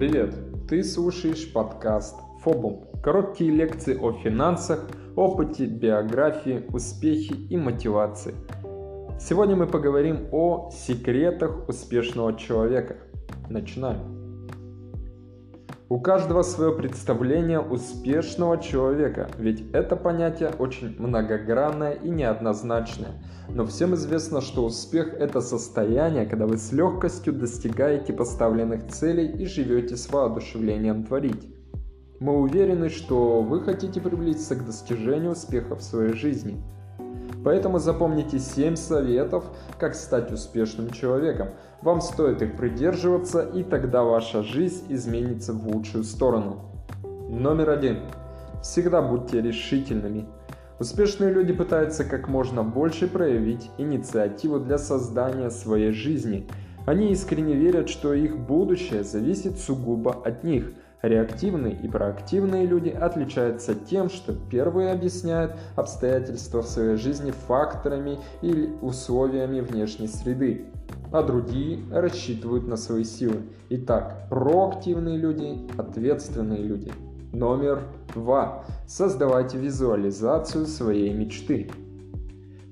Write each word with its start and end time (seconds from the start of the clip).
Привет! 0.00 0.34
Ты 0.66 0.82
слушаешь 0.82 1.52
подкаст 1.52 2.16
«Фобум»– 2.42 2.88
короткие 3.02 3.50
лекции 3.50 3.98
о 3.98 4.14
финансах, 4.14 4.88
опыте, 5.14 5.66
биографии, 5.66 6.64
успехе 6.72 7.34
и 7.34 7.58
мотивации. 7.58 8.32
Сегодня 9.20 9.56
мы 9.56 9.66
поговорим 9.66 10.28
о 10.32 10.70
секретах 10.70 11.68
успешного 11.68 12.34
человека. 12.38 12.96
Начинаем. 13.50 14.19
У 15.90 15.98
каждого 15.98 16.42
свое 16.42 16.72
представление 16.72 17.58
успешного 17.58 18.62
человека, 18.62 19.28
ведь 19.38 19.68
это 19.72 19.96
понятие 19.96 20.52
очень 20.56 20.94
многогранное 20.96 21.94
и 21.94 22.08
неоднозначное. 22.08 23.10
Но 23.48 23.66
всем 23.66 23.96
известно, 23.96 24.40
что 24.40 24.64
успех– 24.64 25.12
это 25.18 25.40
состояние, 25.40 26.26
когда 26.26 26.46
вы 26.46 26.58
с 26.58 26.70
легкостью 26.70 27.32
достигаете 27.32 28.12
поставленных 28.12 28.86
целей 28.86 29.32
и 29.32 29.46
живете 29.46 29.96
с 29.96 30.08
воодушевлением 30.12 31.02
творить. 31.02 31.52
Мы 32.20 32.38
уверены, 32.38 32.88
что 32.88 33.42
вы 33.42 33.60
хотите 33.60 34.00
приблизиться 34.00 34.54
к 34.54 34.64
достижению 34.64 35.32
успеха 35.32 35.74
в 35.74 35.82
своей 35.82 36.12
жизни– 36.12 36.62
Поэтому 37.44 37.78
запомните 37.78 38.38
7 38.38 38.76
советов, 38.76 39.44
как 39.78 39.94
стать 39.94 40.30
успешным 40.30 40.90
человеком. 40.90 41.48
Вам 41.80 42.00
стоит 42.00 42.42
их 42.42 42.56
придерживаться, 42.56 43.40
и 43.42 43.62
тогда 43.62 44.02
ваша 44.02 44.42
жизнь 44.42 44.84
изменится 44.90 45.52
в 45.52 45.66
лучшую 45.66 46.04
сторону. 46.04 46.60
Номер 47.28 47.70
один. 47.70 48.00
Всегда 48.62 49.00
будьте 49.00 49.40
решительными. 49.40 50.26
Успешные 50.78 51.32
люди 51.32 51.52
пытаются 51.52 52.04
как 52.04 52.28
можно 52.28 52.62
больше 52.62 53.06
проявить 53.06 53.70
инициативу 53.78 54.60
для 54.60 54.78
создания 54.78 55.50
своей 55.50 55.92
жизни. 55.92 56.46
Они 56.86 57.12
искренне 57.12 57.54
верят, 57.54 57.88
что 57.88 58.12
их 58.12 58.38
будущее 58.38 59.04
зависит 59.04 59.58
сугубо 59.58 60.12
от 60.24 60.44
них– 60.44 60.72
Реактивные 61.02 61.74
и 61.74 61.88
проактивные 61.88 62.66
люди 62.66 62.90
отличаются 62.90 63.74
тем, 63.74 64.10
что 64.10 64.34
первые 64.34 64.92
объясняют 64.92 65.56
обстоятельства 65.74 66.60
в 66.60 66.66
своей 66.66 66.96
жизни 66.96 67.30
факторами 67.30 68.18
или 68.42 68.70
условиями 68.82 69.60
внешней 69.60 70.08
среды, 70.08 70.66
а 71.10 71.22
другие 71.22 71.80
рассчитывают 71.90 72.68
на 72.68 72.76
свои 72.76 73.04
силы. 73.04 73.42
Итак, 73.70 74.26
проактивные 74.28 75.16
люди– 75.16 75.66
ответственные 75.78 76.62
люди. 76.62 76.92
Номер 77.32 77.82
два. 78.14 78.64
Создавайте 78.86 79.56
визуализацию 79.56 80.66
своей 80.66 81.14
мечты. 81.14 81.70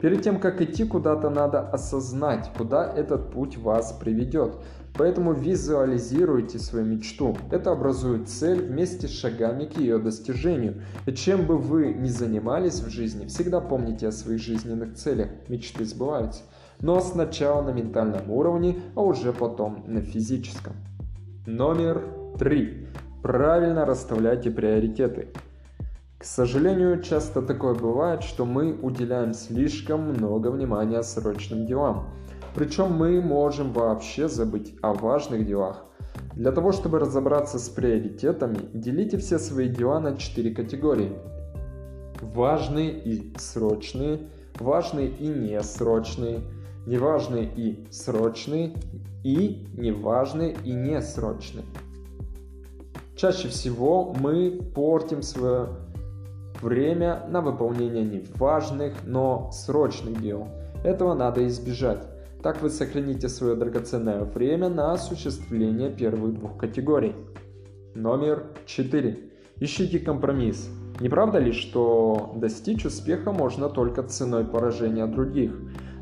Перед 0.00 0.22
тем, 0.22 0.38
как 0.38 0.60
идти 0.60 0.84
куда-то, 0.84 1.30
надо 1.30 1.60
осознать, 1.60 2.50
куда 2.56 2.86
этот 2.86 3.30
путь 3.30 3.56
вас 3.56 3.92
приведет. 3.92 4.56
Поэтому 4.98 5.32
визуализируйте 5.32 6.58
свою 6.58 6.86
мечту. 6.86 7.36
Это 7.50 7.72
образует 7.72 8.28
цель 8.28 8.62
вместе 8.62 9.08
с 9.08 9.10
шагами 9.10 9.64
к 9.64 9.78
ее 9.78 9.98
достижению. 9.98 10.82
И 11.06 11.12
чем 11.12 11.46
бы 11.46 11.56
вы 11.58 11.92
ни 11.92 12.08
занимались 12.08 12.80
в 12.80 12.90
жизни, 12.90 13.26
всегда 13.26 13.60
помните 13.60 14.08
о 14.08 14.12
своих 14.12 14.40
жизненных 14.40 14.94
целях. 14.94 15.28
Мечты 15.48 15.84
сбываются. 15.84 16.42
Но 16.80 17.00
сначала 17.00 17.62
на 17.62 17.70
ментальном 17.70 18.30
уровне, 18.30 18.76
а 18.94 19.02
уже 19.02 19.32
потом 19.32 19.84
на 19.86 20.00
физическом. 20.00 20.74
Номер 21.46 22.02
три. 22.38 22.86
Правильно 23.22 23.86
расставляйте 23.86 24.50
приоритеты. 24.50 25.28
К 26.18 26.24
сожалению, 26.24 27.02
часто 27.02 27.42
такое 27.42 27.74
бывает, 27.74 28.22
что 28.22 28.46
мы 28.46 28.72
уделяем 28.72 29.34
слишком 29.34 30.00
много 30.00 30.48
внимания 30.48 31.02
срочным 31.02 31.66
делам. 31.66 32.08
Причем 32.54 32.92
мы 32.92 33.20
можем 33.20 33.74
вообще 33.74 34.26
забыть 34.26 34.74
о 34.80 34.94
важных 34.94 35.46
делах. 35.46 35.84
Для 36.34 36.52
того, 36.52 36.72
чтобы 36.72 37.00
разобраться 37.00 37.58
с 37.58 37.68
приоритетами, 37.68 38.58
делите 38.72 39.18
все 39.18 39.38
свои 39.38 39.68
дела 39.68 40.00
на 40.00 40.16
четыре 40.16 40.54
категории. 40.54 41.12
Важные 42.22 42.98
и 42.98 43.34
срочные, 43.36 44.30
важные 44.58 45.10
и 45.10 45.26
несрочные, 45.26 46.40
неважные 46.86 47.44
и 47.44 47.86
срочные 47.90 48.72
и 49.22 49.66
неважные 49.76 50.56
и 50.64 50.72
несрочные. 50.72 51.66
Чаще 53.16 53.48
всего 53.48 54.14
мы 54.18 54.62
портим 54.74 55.20
свое 55.20 55.68
время 56.62 57.26
на 57.28 57.40
выполнение 57.40 58.04
неважных, 58.04 58.94
но 59.04 59.50
срочных 59.52 60.20
дел. 60.20 60.48
Этого 60.84 61.14
надо 61.14 61.46
избежать. 61.46 62.06
Так 62.42 62.62
вы 62.62 62.70
сохраните 62.70 63.28
свое 63.28 63.56
драгоценное 63.56 64.24
время 64.24 64.68
на 64.68 64.92
осуществление 64.92 65.90
первых 65.90 66.34
двух 66.34 66.56
категорий. 66.56 67.14
Номер 67.94 68.44
4. 68.66 69.18
Ищите 69.58 69.98
компромисс. 69.98 70.68
Не 71.00 71.08
правда 71.08 71.38
ли, 71.38 71.52
что 71.52 72.32
достичь 72.36 72.84
успеха 72.84 73.32
можно 73.32 73.68
только 73.68 74.02
ценой 74.02 74.44
поражения 74.44 75.06
других? 75.06 75.52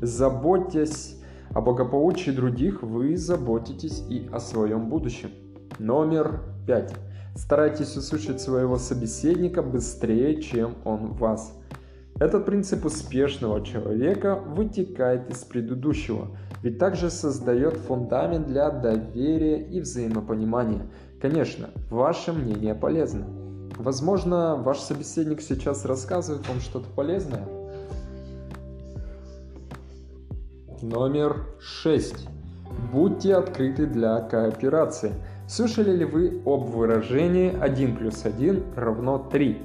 Заботьтесь 0.00 1.22
о 1.54 1.60
благополучии 1.60 2.30
других, 2.30 2.82
вы 2.82 3.16
заботитесь 3.16 4.02
и 4.08 4.28
о 4.32 4.40
своем 4.40 4.88
будущем. 4.88 5.30
Номер 5.78 6.40
5. 6.66 6.94
Старайтесь 7.34 7.96
услышать 7.96 8.40
своего 8.40 8.76
собеседника 8.76 9.62
быстрее, 9.62 10.40
чем 10.42 10.76
он 10.84 11.12
вас. 11.12 11.54
Этот 12.20 12.44
принцип 12.44 12.84
успешного 12.84 13.64
человека 13.64 14.36
вытекает 14.36 15.30
из 15.30 15.38
предыдущего, 15.38 16.36
ведь 16.62 16.78
также 16.78 17.10
создает 17.10 17.74
фундамент 17.74 18.46
для 18.46 18.70
доверия 18.70 19.62
и 19.62 19.80
взаимопонимания. 19.80 20.86
Конечно, 21.20 21.70
ваше 21.90 22.32
мнение 22.32 22.74
полезно. 22.74 23.26
Возможно, 23.78 24.56
ваш 24.56 24.78
собеседник 24.78 25.40
сейчас 25.40 25.84
рассказывает 25.84 26.46
вам 26.46 26.60
что-то 26.60 26.88
полезное. 26.90 27.48
Номер 30.82 31.46
6. 31.60 32.28
Будьте 32.92 33.34
открыты 33.34 33.86
для 33.86 34.20
кооперации. 34.20 35.14
Слышали 35.54 35.94
ли 35.94 36.06
вы 36.06 36.40
об 36.46 36.70
выражении 36.70 37.54
1 37.60 37.96
плюс 37.96 38.24
1 38.24 38.62
равно 38.74 39.18
3? 39.18 39.60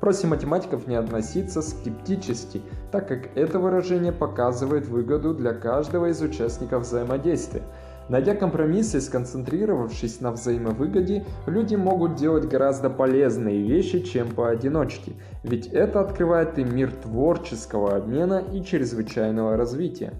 Просим 0.00 0.30
математиков 0.30 0.86
не 0.86 0.94
относиться 0.94 1.60
скептически, 1.60 2.62
так 2.90 3.06
как 3.06 3.36
это 3.36 3.58
выражение 3.58 4.12
показывает 4.12 4.88
выгоду 4.88 5.34
для 5.34 5.52
каждого 5.52 6.06
из 6.06 6.22
участников 6.22 6.84
взаимодействия. 6.84 7.64
Найдя 8.08 8.34
компромиссы 8.34 8.96
и 8.96 9.00
сконцентрировавшись 9.02 10.22
на 10.22 10.32
взаимовыгоде, 10.32 11.26
люди 11.46 11.74
могут 11.74 12.14
делать 12.14 12.48
гораздо 12.48 12.88
полезные 12.88 13.62
вещи, 13.62 14.00
чем 14.00 14.28
поодиночке, 14.28 15.12
ведь 15.42 15.66
это 15.66 16.00
открывает 16.00 16.58
им 16.58 16.74
мир 16.74 16.92
творческого 16.92 17.94
обмена 17.94 18.42
и 18.54 18.64
чрезвычайного 18.64 19.58
развития. 19.58 20.14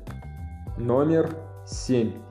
Номер 0.77 1.31
7. 1.65 2.28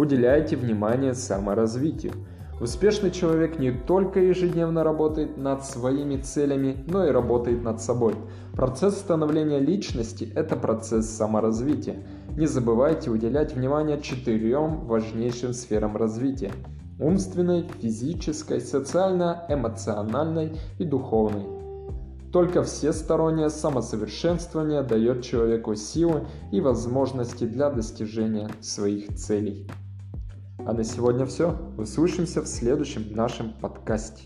Уделяйте 0.00 0.56
внимание 0.56 1.12
саморазвитию. 1.12 2.14
Успешный 2.58 3.10
человек 3.10 3.58
не 3.58 3.70
только 3.70 4.18
ежедневно 4.18 4.82
работает 4.82 5.36
над 5.36 5.62
своими 5.62 6.16
целями, 6.16 6.82
но 6.86 7.04
и 7.04 7.10
работает 7.10 7.62
над 7.62 7.82
собой. 7.82 8.14
Процесс 8.54 8.96
становления 8.96 9.58
личности– 9.58 10.32
это 10.34 10.56
процесс 10.56 11.04
саморазвития. 11.04 12.02
Не 12.34 12.46
забывайте 12.46 13.10
уделять 13.10 13.54
внимание 13.54 14.00
четырем 14.00 14.86
важнейшим 14.86 15.52
сферам 15.52 15.98
развития– 15.98 16.52
умственной, 16.98 17.68
физической, 17.82 18.62
социально-эмоциональной 18.62 20.56
и 20.78 20.86
духовной. 20.86 21.44
Только 22.32 22.62
всестороннее 22.62 23.50
самосовершенствование 23.50 24.82
дает 24.82 25.22
человеку 25.24 25.74
силы 25.74 26.26
и 26.52 26.62
возможности 26.62 27.44
для 27.44 27.68
достижения 27.68 28.48
своих 28.62 29.14
целей. 29.14 29.68
А 30.66 30.72
на 30.72 30.84
сегодня 30.84 31.26
все. 31.26 31.56
Услышимся 31.78 32.42
в 32.42 32.46
следующем 32.46 33.12
нашем 33.14 33.52
подкасте. 33.60 34.24